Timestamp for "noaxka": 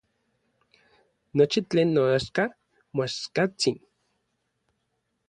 1.95-2.43